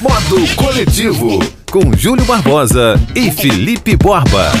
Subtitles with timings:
[0.00, 4.52] Modo Coletivo, com Júlio Barbosa e Felipe Borba.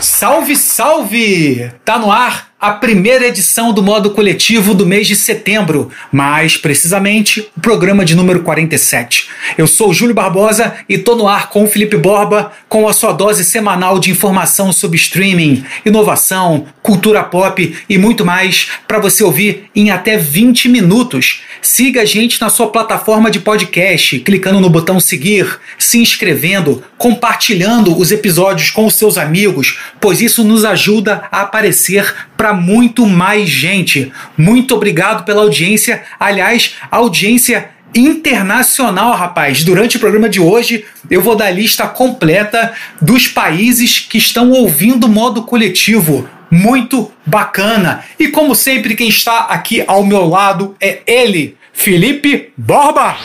[0.00, 1.70] Salve, salve!
[1.84, 7.48] Tá no ar a primeira edição do modo coletivo do mês de setembro, mais precisamente
[7.56, 9.28] o programa de número 47.
[9.56, 13.12] Eu sou Júlio Barbosa e tô no ar com o Felipe Borba com a sua
[13.12, 19.70] dose semanal de informação sobre streaming, inovação, cultura pop e muito mais para você ouvir
[19.74, 21.42] em até 20 minutos.
[21.62, 27.96] Siga a gente na sua plataforma de podcast, clicando no botão seguir, se inscrevendo, compartilhando
[27.96, 33.50] os episódios com os seus amigos, pois isso nos ajuda a aparecer para muito mais
[33.50, 34.12] gente.
[34.36, 36.04] Muito obrigado pela audiência.
[36.20, 39.64] Aliás, audiência internacional, rapaz.
[39.64, 44.52] Durante o programa de hoje, eu vou dar a lista completa dos países que estão
[44.52, 46.28] ouvindo modo coletivo.
[46.48, 48.04] Muito bacana.
[48.18, 53.16] E como sempre, quem está aqui ao meu lado é ele, Felipe Borba.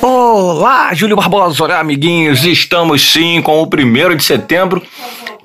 [0.00, 2.44] Olá, Júlio Barbosa, olá, amiguinhos.
[2.44, 4.82] Estamos sim com o primeiro de setembro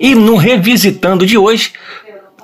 [0.00, 1.72] e no Revisitando de hoje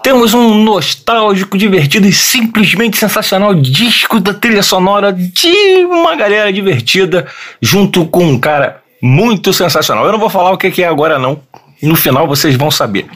[0.05, 7.27] temos um nostálgico, divertido e simplesmente sensacional disco da trilha sonora de uma galera divertida,
[7.59, 10.05] junto com um cara muito sensacional.
[10.05, 11.41] Eu não vou falar o que é agora, não.
[11.83, 13.07] No final vocês vão saber.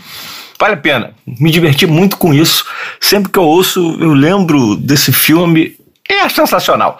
[0.58, 1.10] Vale a pena.
[1.26, 2.64] Me diverti muito com isso.
[2.98, 5.76] Sempre que eu ouço, eu lembro desse filme.
[6.08, 6.98] É sensacional.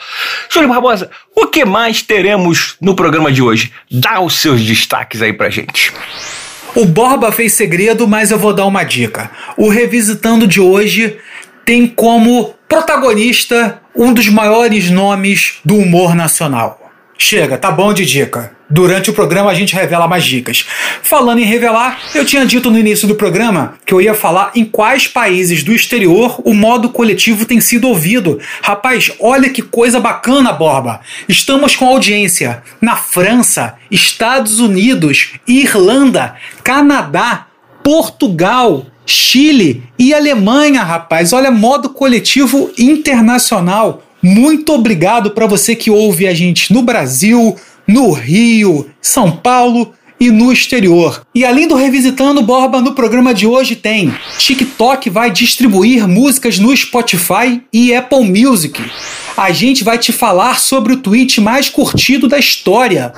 [0.51, 3.73] Júlio Barbosa, o que mais teremos no programa de hoje?
[3.91, 5.95] Dá os seus destaques aí pra gente.
[6.75, 9.31] O Borba fez segredo, mas eu vou dar uma dica.
[9.57, 11.17] O Revisitando de hoje
[11.65, 16.88] tem como protagonista um dos maiores nomes do humor nacional.
[17.21, 18.53] Chega, tá bom de dica.
[18.71, 20.65] Durante o programa a gente revela mais dicas.
[21.03, 24.65] Falando em revelar, eu tinha dito no início do programa que eu ia falar em
[24.65, 28.39] quais países do exterior o modo coletivo tem sido ouvido.
[28.63, 31.01] Rapaz, olha que coisa bacana, Borba.
[31.29, 37.47] Estamos com audiência na França, Estados Unidos, Irlanda, Canadá,
[37.83, 41.33] Portugal, Chile e Alemanha, rapaz.
[41.33, 44.05] Olha, modo coletivo internacional.
[44.29, 47.57] Muito obrigado para você que ouve a gente no Brasil,
[47.87, 51.23] no Rio, São Paulo e no exterior.
[51.35, 56.77] E além do Revisitando Borba, no programa de hoje tem TikTok vai distribuir músicas no
[56.77, 58.83] Spotify e Apple Music.
[59.39, 63.13] A gente vai te falar sobre o tweet mais curtido da história.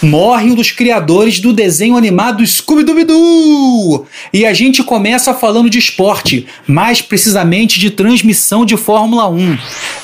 [0.00, 4.06] Morre um dos criadores do desenho animado Scooby-Doo!
[4.32, 9.58] E a gente começa falando de esporte, mais precisamente de transmissão de Fórmula 1.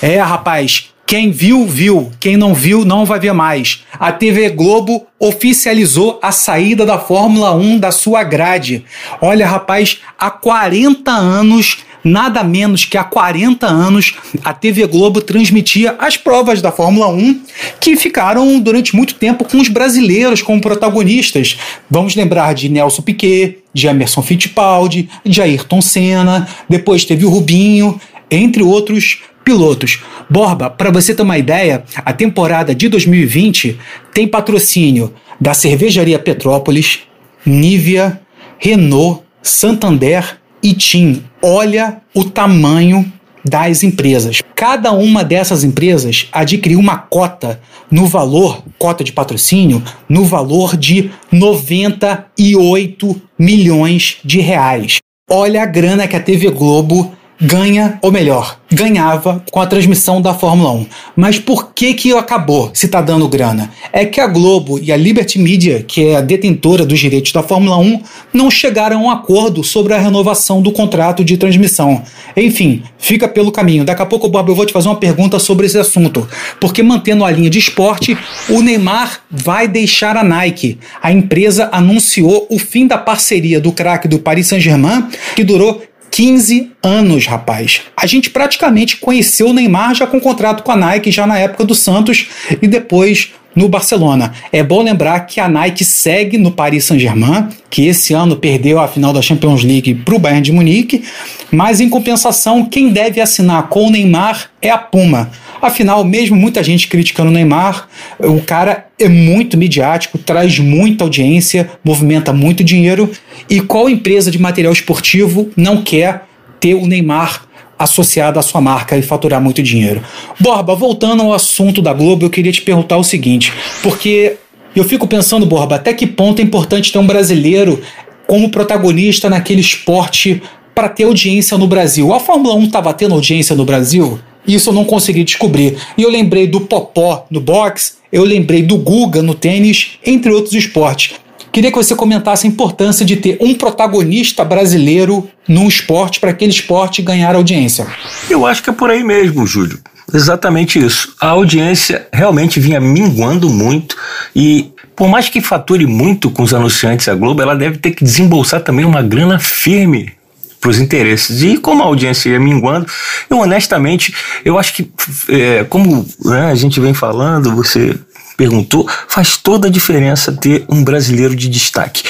[0.06, 2.12] É, rapaz, quem viu, viu.
[2.20, 3.86] Quem não viu, não vai ver mais.
[3.98, 8.84] A TV Globo oficializou a saída da Fórmula 1 da sua grade.
[9.18, 15.96] Olha, rapaz, há 40 anos nada menos que há 40 anos a TV Globo transmitia
[15.98, 17.40] as provas da Fórmula 1
[17.80, 21.56] que ficaram durante muito tempo com os brasileiros como protagonistas.
[21.90, 27.98] Vamos lembrar de Nelson Piquet, de Emerson Fittipaldi, de Ayrton Senna, depois teve o Rubinho,
[28.30, 30.02] entre outros pilotos.
[30.28, 33.78] Borba, para você ter uma ideia, a temporada de 2020
[34.12, 37.00] tem patrocínio da Cervejaria Petrópolis,
[37.44, 38.20] Nivea,
[38.58, 41.22] Renault, Santander e TIM.
[41.42, 43.12] Olha o tamanho
[43.44, 44.40] das empresas.
[44.54, 51.10] Cada uma dessas empresas adquiriu uma cota no valor, cota de patrocínio, no valor de
[51.30, 54.98] 98 milhões de reais.
[55.30, 60.34] Olha a grana que a TV Globo ganha, ou melhor, ganhava com a transmissão da
[60.34, 60.86] Fórmula 1.
[61.16, 63.70] Mas por que que acabou se está dando grana?
[63.92, 67.42] É que a Globo e a Liberty Media, que é a detentora dos direitos da
[67.42, 68.02] Fórmula 1,
[68.32, 72.02] não chegaram a um acordo sobre a renovação do contrato de transmissão.
[72.36, 73.84] Enfim, fica pelo caminho.
[73.84, 76.26] Daqui a pouco, Bob, eu vou te fazer uma pergunta sobre esse assunto.
[76.60, 78.16] Porque mantendo a linha de esporte,
[78.48, 80.78] o Neymar vai deixar a Nike.
[81.02, 85.06] A empresa anunciou o fim da parceria do craque do Paris Saint-Germain,
[85.36, 85.82] que durou
[86.14, 87.80] 15 anos, rapaz.
[87.96, 91.64] A gente praticamente conheceu o Neymar já com contrato com a Nike, já na época
[91.64, 92.28] do Santos
[92.62, 94.32] e depois no Barcelona.
[94.52, 98.88] É bom lembrar que a Nike segue no Paris Saint-Germain, que esse ano perdeu a
[98.88, 101.04] final da Champions League para o Bayern de Munique,
[101.50, 105.30] mas em compensação, quem deve assinar com o Neymar é a Puma.
[105.62, 111.70] Afinal, mesmo muita gente criticando o Neymar, o cara é muito midiático, traz muita audiência,
[111.82, 113.10] movimenta muito dinheiro.
[113.48, 116.24] E qual empresa de material esportivo não quer
[116.60, 117.46] ter o Neymar
[117.84, 120.02] associado à sua marca e faturar muito dinheiro?
[120.40, 123.52] Borba, voltando ao assunto da Globo, eu queria te perguntar o seguinte,
[123.82, 124.36] porque
[124.74, 127.80] eu fico pensando, Borba, até que ponto é importante ter um brasileiro
[128.26, 130.42] como protagonista naquele esporte
[130.74, 132.12] para ter audiência no Brasil?
[132.12, 134.18] A Fórmula 1 estava tendo audiência no Brasil?
[134.46, 135.78] Isso eu não consegui descobrir.
[135.96, 140.54] E eu lembrei do Popó no boxe, eu lembrei do Guga no tênis, entre outros
[140.54, 141.14] esportes.
[141.54, 146.50] Queria que você comentasse a importância de ter um protagonista brasileiro num esporte para aquele
[146.50, 147.86] esporte ganhar audiência.
[148.28, 149.78] Eu acho que é por aí mesmo, Júlio.
[150.12, 151.14] Exatamente isso.
[151.20, 153.96] A audiência realmente vinha minguando muito
[154.34, 158.02] e por mais que fature muito com os anunciantes a Globo, ela deve ter que
[158.02, 160.12] desembolsar também uma grana firme
[160.60, 161.40] para os interesses.
[161.44, 162.86] E como a audiência ia minguando,
[163.30, 164.12] eu honestamente,
[164.44, 164.90] eu acho que,
[165.28, 167.96] é, como né, a gente vem falando, você
[168.36, 172.02] perguntou, faz toda a diferença ter um brasileiro de destaque.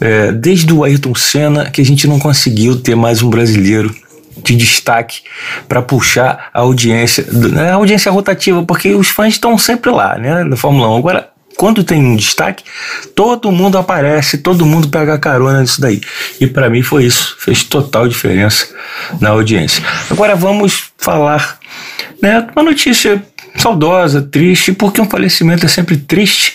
[0.00, 3.94] É, desde o Ayrton Senna, que a gente não conseguiu ter mais um brasileiro
[4.42, 5.22] de destaque
[5.68, 10.44] para puxar a audiência, né, a audiência rotativa, porque os fãs estão sempre lá, né,
[10.44, 10.96] da Fórmula 1.
[10.96, 12.64] Agora, quando tem um destaque,
[13.14, 16.00] todo mundo aparece, todo mundo pega carona nisso daí.
[16.40, 18.68] E para mim foi isso, fez total diferença
[19.20, 19.82] na audiência.
[20.10, 21.58] Agora vamos falar,
[22.24, 23.22] né, uma notícia
[23.54, 26.54] saudosa, triste, porque um falecimento é sempre triste,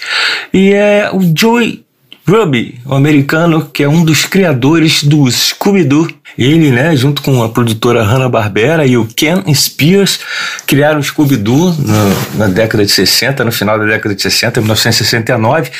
[0.52, 1.86] e é o Joey
[2.28, 6.10] Ruby, o americano que é um dos criadores do Scooby-Doo.
[6.38, 10.20] Ele, né, junto com a produtora Hanna-Barbera e o Ken Spears,
[10.66, 15.72] criaram o Scooby-Doo na, na, década de 60, no final da década de 60, 1969.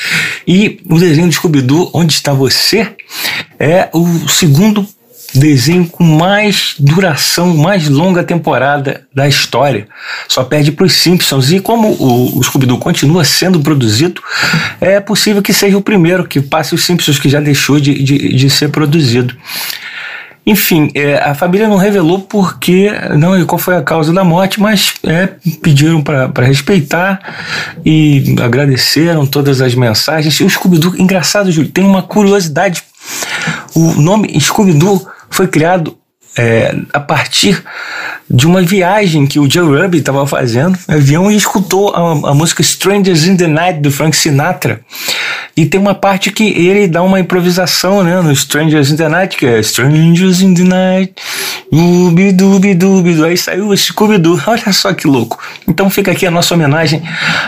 [0.46, 2.88] E o desenho do Scooby-Doo, Onde Está Você,
[3.58, 4.86] é o segundo
[5.34, 9.86] desenho com mais duração, mais longa temporada da história.
[10.28, 11.52] Só perde para os Simpsons.
[11.52, 14.22] E como o, o Scooby-Doo continua sendo produzido,
[14.80, 18.34] é possível que seja o primeiro que passe os Simpsons, que já deixou de, de,
[18.34, 19.34] de ser produzido.
[20.46, 24.60] Enfim, é, a família não revelou porque, não e qual foi a causa da morte,
[24.60, 25.28] mas é,
[25.62, 27.20] pediram para respeitar
[27.84, 30.34] e agradeceram todas as mensagens.
[30.40, 32.82] E o Scooby-Doo, engraçado, Júlio, tem uma curiosidade.
[33.74, 35.96] O nome Scooby-Doo foi criado
[36.36, 37.62] é, a partir
[38.28, 42.34] de uma viagem que o Joe Ruby estava fazendo no avião e escutou a, a,
[42.34, 44.80] música Strangers in the Night do Frank Sinatra.
[45.56, 49.36] E tem uma parte que ele dá uma improvisação né, no Strangers in the Night,
[49.36, 51.14] que é Strangers in the Night,
[51.72, 53.24] ubidubidubidu.
[53.24, 54.40] Aí saiu o Scooby-Doo.
[54.46, 55.38] Olha só que louco.
[55.66, 57.02] Então fica aqui a nossa homenagem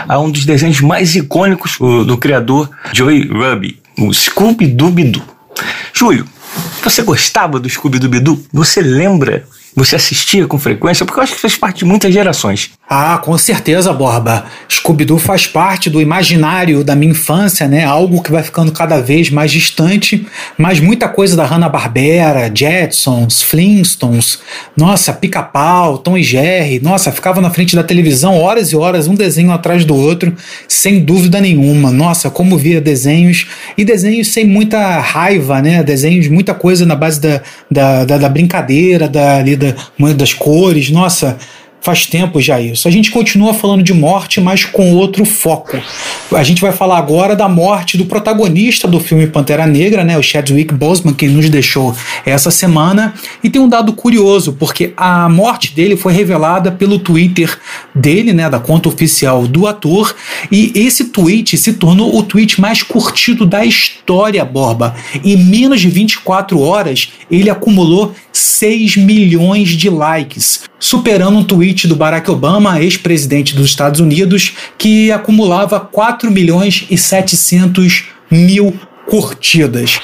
[0.07, 5.23] a um dos desenhos mais icônicos do, do criador Joey Ruby, o Scooby-Doobidu.
[5.93, 6.27] Júlio,
[6.83, 8.43] você gostava do Scooby-Doo?
[8.51, 11.05] Você lembra você assistia com frequência?
[11.05, 12.71] Porque eu acho que faz parte de muitas gerações.
[12.87, 14.45] Ah, com certeza, Borba.
[14.69, 17.83] Scooby-Doo faz parte do imaginário da minha infância, né?
[17.83, 20.27] Algo que vai ficando cada vez mais distante,
[20.57, 24.39] mas muita coisa da Hanna-Barbera, Jetsons, Flintstones,
[24.77, 29.15] nossa, Pica-Pau, Tom e Jerry, nossa, ficava na frente da televisão horas e horas, um
[29.15, 30.35] desenho atrás do outro,
[30.67, 31.91] sem dúvida nenhuma.
[31.91, 33.47] Nossa, como via desenhos,
[33.77, 35.81] e desenhos sem muita raiva, né?
[35.81, 37.41] Desenhos, muita coisa na base da,
[37.71, 41.37] da, da, da brincadeira, da, ali, da, das cores, nossa,
[41.83, 42.87] faz tempo já isso.
[42.87, 45.77] A gente continua falando de morte, mas com outro foco.
[46.31, 50.23] A gente vai falar agora da morte do protagonista do filme Pantera Negra, né, o
[50.23, 51.93] Chadwick Boseman, que nos deixou
[52.25, 53.13] essa semana.
[53.43, 57.59] E tem um dado curioso, porque a morte dele foi revelada pelo Twitter
[57.93, 60.15] dele, né, da conta oficial do ator,
[60.49, 64.95] e esse tweet se tornou o tweet mais curtido da história, Borba.
[65.21, 71.43] Em menos de 24 horas, ele acumulou 6 milhões de likes, superando um
[71.73, 78.79] tweet do Barack Obama, ex-presidente dos Estados Unidos, que acumulava 4 milhões e 700 mil
[79.07, 79.99] curtidas.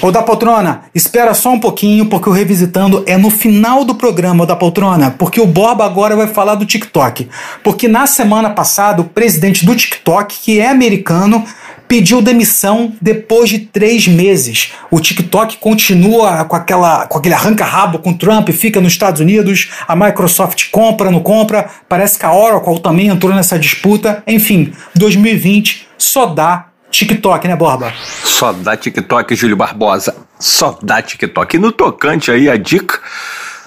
[0.00, 4.42] Ô da poltrona, espera só um pouquinho, porque o Revisitando é no final do programa,
[4.42, 7.28] ô da poltrona, porque o Borba agora vai falar do TikTok.
[7.62, 11.44] Porque na semana passada, o presidente do TikTok, que é americano,
[11.86, 14.72] pediu demissão depois de três meses.
[14.90, 19.94] O TikTok continua com, aquela, com aquele arranca-rabo com Trump, fica nos Estados Unidos, a
[19.94, 24.22] Microsoft compra, não compra, parece que a Oracle também entrou nessa disputa.
[24.26, 27.92] Enfim, 2020 só dá TikTok, né, Borba?
[28.24, 30.14] Só dá TikTok, Júlio Barbosa.
[30.38, 31.56] Só dá TikTok.
[31.56, 33.00] E no tocante aí a dica,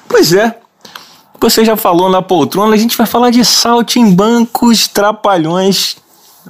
[0.08, 0.55] pois é,
[1.41, 5.98] você já falou na poltrona, a gente vai falar de saltimbancos, trapalhões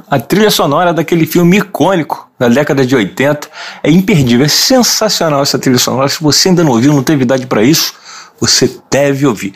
[0.09, 3.49] a trilha sonora daquele filme icônico da década de 80
[3.81, 6.09] é imperdível, é sensacional essa trilha sonora.
[6.09, 7.93] Se você ainda não ouviu, não teve idade para isso,
[8.39, 9.53] você deve ouvir.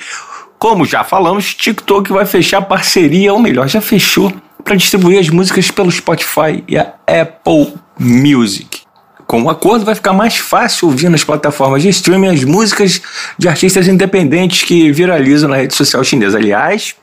[0.59, 5.71] Como já falamos, TikTok vai fechar parceria, ou melhor, já fechou para distribuir as músicas
[5.71, 8.81] pelo Spotify e a Apple Music.
[9.25, 13.01] Com o acordo, vai ficar mais fácil ouvir nas plataformas de streaming as músicas
[13.37, 16.37] de artistas independentes que viralizam na rede social chinesa.
[16.37, 16.93] Aliás,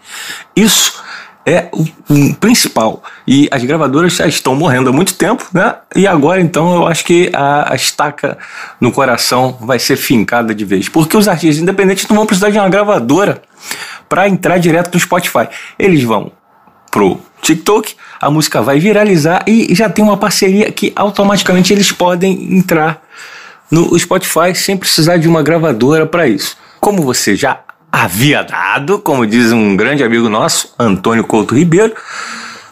[0.54, 1.02] isso
[1.46, 3.02] é o, principal.
[3.26, 5.76] E as gravadoras já estão morrendo há muito tempo, né?
[5.94, 8.36] E agora, então, eu acho que a, a estaca
[8.80, 10.88] no coração vai ser fincada de vez.
[10.88, 13.40] Porque os artistas independentes não vão precisar de uma gravadora
[14.08, 15.48] para entrar direto no Spotify.
[15.78, 16.32] Eles vão
[16.90, 22.56] pro TikTok, a música vai viralizar e já tem uma parceria que automaticamente eles podem
[22.56, 23.02] entrar
[23.70, 26.56] no Spotify sem precisar de uma gravadora para isso.
[26.80, 27.60] Como você já
[28.04, 31.94] havia dado, como diz um grande amigo nosso, Antônio Couto Ribeiro,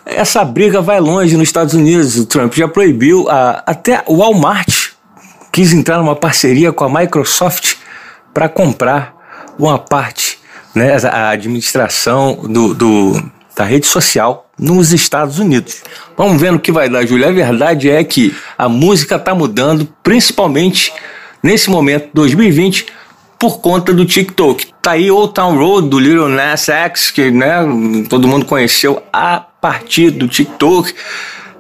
[0.04, 2.18] essa briga vai longe nos Estados Unidos.
[2.18, 4.90] O Trump já proibiu, a, até o Walmart
[5.50, 7.76] quis entrar numa parceria com a Microsoft
[8.34, 9.14] para comprar
[9.58, 10.38] uma parte,
[10.74, 15.82] né, a administração do, do, da rede social nos Estados Unidos.
[16.18, 17.28] Vamos ver no que vai dar, Júlia.
[17.28, 20.92] A verdade é que a música está mudando, principalmente
[21.42, 22.92] nesse momento, 2020
[23.44, 24.72] por conta do TikTok.
[24.80, 27.58] Tá aí Old Town Road do Little Nas X, que né,
[28.08, 30.94] todo mundo conheceu a partir do TikTok.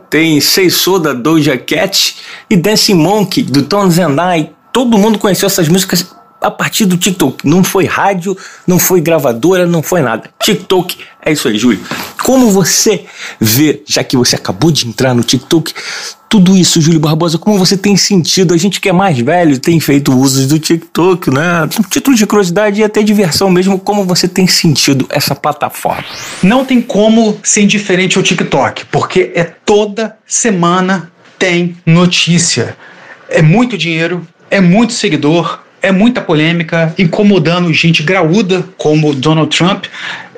[0.08, 2.16] Tem Sei So da Doja Cat
[2.48, 4.50] e Dancing Monkey do Tom Zendai.
[4.72, 6.10] Todo mundo conheceu essas músicas
[6.40, 7.46] a partir do TikTok.
[7.46, 8.36] Não foi rádio,
[8.66, 10.30] não foi gravadora, não foi nada.
[10.42, 11.80] TikTok é isso aí, Júlio.
[12.22, 13.06] Como você
[13.40, 15.72] vê, já que você acabou de entrar no TikTok,
[16.28, 18.52] tudo isso, Júlio Barbosa, como você tem sentido?
[18.52, 21.68] A gente que é mais velho tem feito uso do TikTok, né?
[21.88, 26.04] Título de curiosidade e até diversão mesmo, como você tem sentido essa plataforma?
[26.42, 32.76] Não tem como ser indiferente ao TikTok, porque é toda semana tem notícia.
[33.28, 39.84] É muito dinheiro, é muito seguidor, é muita polêmica, incomodando gente graúda como Donald Trump.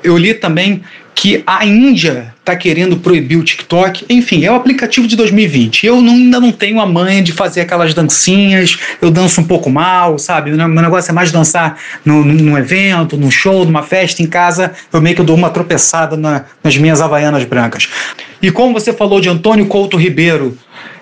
[0.03, 0.83] Eu li também
[1.15, 4.05] que a Índia está querendo proibir o TikTok.
[4.09, 5.85] Enfim, é o aplicativo de 2020.
[5.85, 9.69] Eu não, ainda não tenho a manha de fazer aquelas dancinhas, eu danço um pouco
[9.69, 10.51] mal, sabe?
[10.51, 14.73] Meu negócio é mais dançar no, num evento, num show, numa festa, em casa.
[14.91, 17.87] Eu meio que dou uma tropeçada na, nas minhas havaianas brancas.
[18.41, 20.55] E como você falou de Antônio Couto Ribeiro,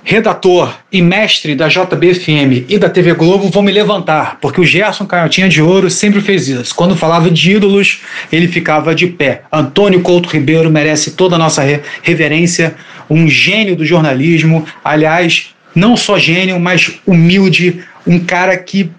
[0.05, 5.05] redator e mestre da JBFM e da TV Globo, vão me levantar, porque o Gerson
[5.05, 6.75] Canhotinha de Ouro sempre fez isso.
[6.75, 9.41] Quando falava de ídolos, ele ficava de pé.
[9.51, 11.63] Antônio Couto Ribeiro merece toda a nossa
[12.03, 12.75] reverência,
[13.09, 18.91] um gênio do jornalismo, aliás, não só gênio, mas humilde, um cara que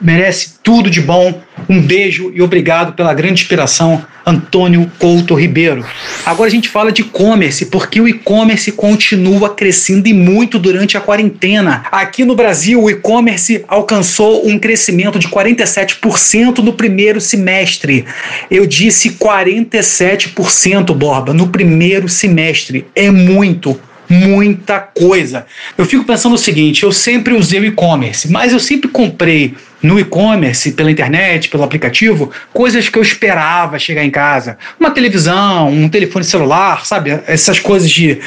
[0.00, 1.40] merece tudo de bom.
[1.68, 5.84] Um beijo e obrigado pela grande inspiração, Antônio Couto Ribeiro.
[6.24, 11.00] Agora a gente fala de e-commerce, porque o e-commerce continua crescendo e muito durante a
[11.00, 11.84] quarentena.
[11.90, 18.04] Aqui no Brasil, o e-commerce alcançou um crescimento de 47% no primeiro semestre.
[18.50, 22.86] Eu disse 47%, Borba, no primeiro semestre.
[22.94, 25.46] É muito muita coisa.
[25.76, 29.98] Eu fico pensando o seguinte: eu sempre usei o e-commerce, mas eu sempre comprei no
[30.00, 34.58] e-commerce, pela internet, pelo aplicativo, coisas que eu esperava chegar em casa.
[34.80, 37.20] Uma televisão, um telefone celular, sabe?
[37.26, 38.18] Essas coisas de.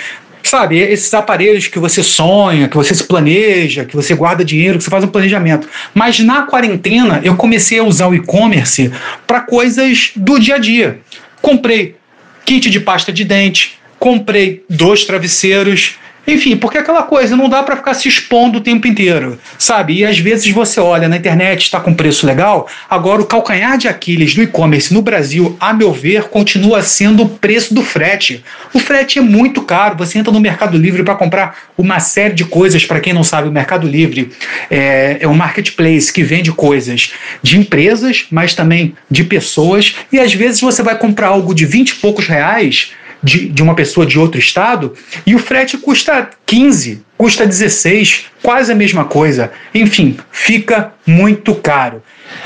[0.42, 4.84] Sabe, esses aparelhos que você sonha, que você se planeja, que você guarda dinheiro, que
[4.86, 5.68] você faz um planejamento.
[5.94, 8.90] Mas na quarentena eu comecei a usar o e-commerce
[9.28, 11.02] para coisas do dia a dia.
[11.42, 11.98] Comprei
[12.46, 15.98] kit de pasta de dente, comprei dois travesseiros.
[16.28, 19.96] Enfim, porque aquela coisa não dá para ficar se expondo o tempo inteiro, sabe?
[19.96, 22.68] E às vezes você olha na internet, está com preço legal.
[22.88, 27.30] Agora, o calcanhar de Aquiles do e-commerce no Brasil, a meu ver, continua sendo o
[27.30, 28.44] preço do frete.
[28.74, 29.98] O frete é muito caro.
[29.98, 32.86] Você entra no Mercado Livre para comprar uma série de coisas.
[32.86, 34.32] Para quem não sabe, o Mercado Livre
[34.70, 39.96] é, é um marketplace que vende coisas de empresas, mas também de pessoas.
[40.12, 43.76] E às vezes você vai comprar algo de 20 e poucos reais de, de uma
[43.76, 44.94] pessoa de outro estado
[45.26, 49.52] e o frete custa 15, custa 16, quase a mesma coisa.
[49.74, 52.02] Enfim, fica muito caro.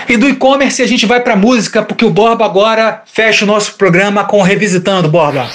[0.08, 3.76] E do e-commerce a gente vai para música, porque o Borba agora fecha o nosso
[3.76, 5.50] programa com Revisitando, Borba.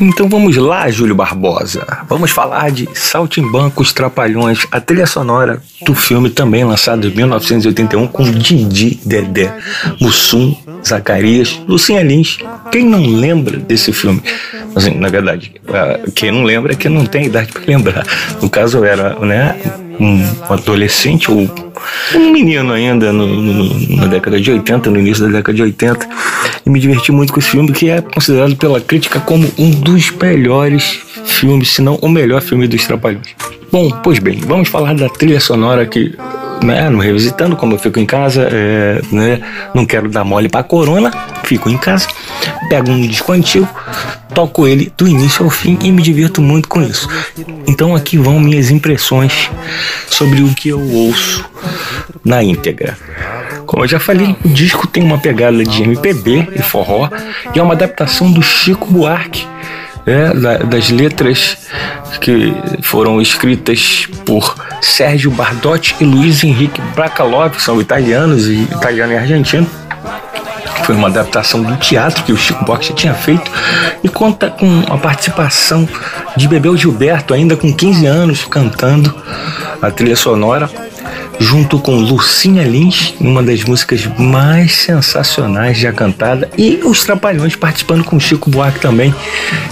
[0.00, 1.84] Então vamos lá, Júlio Barbosa.
[2.08, 8.30] Vamos falar de Saltimbancos Trapalhões, a trilha sonora do filme também lançado em 1981 com
[8.30, 9.52] Didi, Dedé,
[10.00, 10.56] Mussum,
[10.86, 12.38] Zacarias, Lucinha Lins.
[12.70, 14.22] Quem não lembra desse filme?
[14.74, 15.52] Assim, na verdade,
[16.14, 18.06] quem não lembra é que não tem idade para lembrar.
[18.40, 19.56] No caso, eu era né,
[20.00, 21.48] um adolescente ou
[22.14, 26.08] um menino ainda no, no, na década de 80, no início da década de 80,
[26.64, 30.10] e me diverti muito com esse filme, que é considerado pela crítica como um dos
[30.10, 33.28] melhores filmes, se não o melhor filme dos Trapalhões.
[33.70, 36.14] Bom, pois bem, vamos falar da trilha sonora que
[36.62, 39.40] né, Revisitando, como eu fico em casa, é, né,
[39.74, 41.10] não quero dar mole pra corona,
[41.44, 42.06] fico em casa,
[42.68, 43.68] pego um disco antigo,
[44.34, 47.08] toco ele do início ao fim e me divirto muito com isso.
[47.66, 49.50] Então aqui vão minhas impressões
[50.08, 51.44] sobre o que eu ouço
[52.24, 52.96] na íntegra.
[53.66, 57.08] Como eu já falei, o disco tem uma pegada de MPB e forró
[57.54, 59.46] e é uma adaptação do Chico Buarque
[60.08, 60.32] né,
[60.64, 61.58] das letras
[62.20, 69.12] que foram escritas por Sérgio Bardotti e Luiz Henrique Bracalov, que são italianos e italiano
[69.12, 69.66] e argentino.
[70.84, 73.50] Foi uma adaptação do teatro que o Chico Buarque já tinha feito
[74.02, 75.86] e conta com a participação
[76.34, 79.14] de Bebel Gilberto, ainda com 15 anos, cantando
[79.82, 80.70] a trilha sonora
[81.38, 88.04] junto com Lucinha Lins, uma das músicas mais sensacionais já cantada, e os Trapalhões participando
[88.04, 89.14] com Chico Buarque também,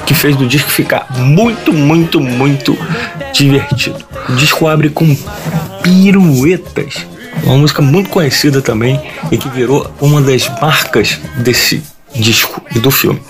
[0.07, 2.77] que fez do disco ficar muito, muito, muito
[3.33, 4.05] divertido.
[4.29, 5.17] O disco abre com
[5.83, 7.07] Piruetas,
[7.43, 11.83] uma música muito conhecida também e que virou uma das marcas desse
[12.15, 13.21] disco e do filme.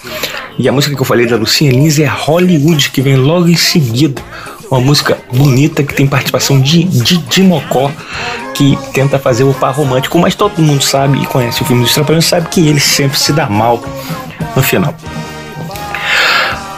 [0.58, 3.56] E a música que eu falei da Lucinha Lins é Hollywood, que vem logo em
[3.56, 4.22] seguida
[4.70, 7.90] uma música bonita que tem participação de Didi Mocó,
[8.54, 11.94] que tenta fazer o par romântico, mas todo mundo sabe e conhece o filme dos
[11.94, 13.82] Trapalhões, sabe que ele sempre se dá mal
[14.54, 14.94] no final.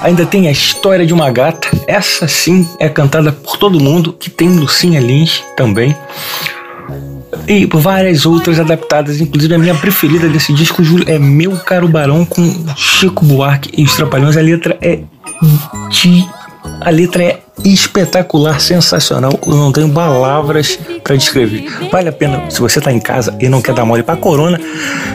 [0.02, 4.30] Ainda tem a história de uma gata, essa sim é cantada por todo mundo, que
[4.30, 5.96] tem Lucinha Lins também.
[7.46, 12.24] E várias outras adaptadas, inclusive a minha preferida desse disco, Júlio, é Meu Caro Barão
[12.24, 12.42] com
[12.76, 14.36] Chico Buarque e os Trapalhões.
[14.36, 15.00] A letra é
[15.90, 16.26] de
[16.80, 19.38] a letra é espetacular, sensacional.
[19.46, 21.66] Eu não tenho palavras para descrever.
[21.90, 24.60] Vale a pena, se você está em casa e não quer dar mole para corona,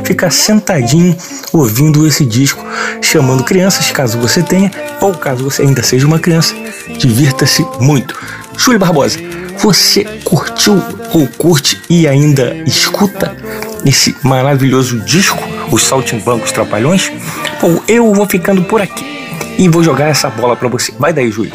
[0.04, 1.16] ficar sentadinho
[1.52, 2.64] ouvindo esse disco,
[3.02, 4.72] chamando crianças, caso você tenha,
[5.02, 6.56] ou caso você ainda seja uma criança,
[6.98, 8.16] divirta-se muito.
[8.58, 9.20] Júlio Barbosa,
[9.58, 10.82] você curtiu
[11.14, 13.36] ou curte e ainda escuta
[13.86, 17.12] esse maravilhoso disco, Os Saltimbancos Trapalhões?
[17.62, 19.06] Bom, eu vou ficando por aqui
[19.58, 20.94] e vou jogar essa bola para você.
[20.98, 21.54] Vai daí, Júlio.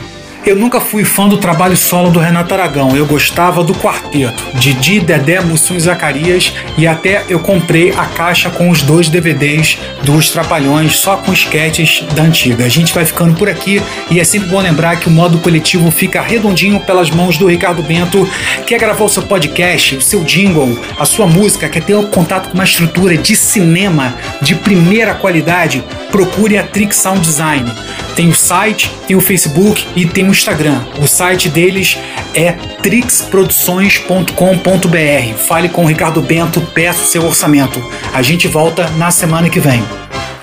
[0.49, 4.99] Eu nunca fui fã do trabalho solo do Renato Aragão, eu gostava do quarteto, Didi,
[4.99, 10.31] Dedé, Mussum e Zacarias, e até eu comprei a caixa com os dois DVDs dos
[10.31, 12.64] Trapalhões, só com sketches da antiga.
[12.64, 15.90] A gente vai ficando por aqui e é sempre bom lembrar que o modo coletivo
[15.90, 18.26] fica redondinho pelas mãos do Ricardo Bento.
[18.67, 22.49] Quer gravar o seu podcast, o seu jingle, a sua música, quer ter um contato
[22.49, 25.85] com uma estrutura de cinema de primeira qualidade?
[26.11, 27.71] Procure a Trick Sound Design.
[28.18, 30.84] Tem o site, tem o Facebook e tem o Instagram.
[31.00, 31.97] O site deles
[32.34, 32.50] é
[32.82, 35.38] trixproduções.com.br.
[35.47, 37.80] Fale com o Ricardo Bento, peça o seu orçamento.
[38.12, 39.80] A gente volta na semana que vem.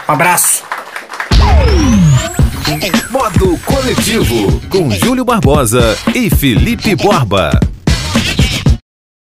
[0.07, 0.63] Um abraço!
[3.11, 7.59] Modo Coletivo, com Júlio Barbosa e Felipe Borba.